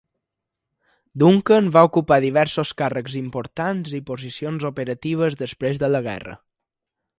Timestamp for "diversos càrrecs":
2.23-3.19